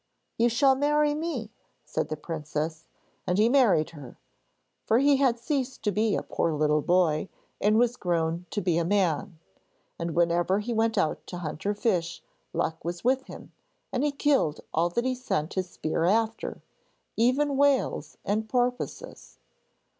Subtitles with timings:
[0.35, 1.51] 'You shall marry me,'
[1.85, 2.87] said the princess,
[3.27, 4.17] and he married her,
[4.83, 7.29] for he had ceased to be a poor little boy,
[7.61, 9.37] and was grown to be a man.
[9.99, 13.51] And whenever he went out to hunt or to fish, luck was with him,
[13.93, 16.63] and he killed all that he sent his spear after,
[17.15, 19.37] even whales and porpoises.